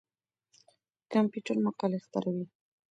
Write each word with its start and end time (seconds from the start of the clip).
کمپيوټر 1.13 1.55
مقالې 1.65 1.99
خپروي. 2.05 2.45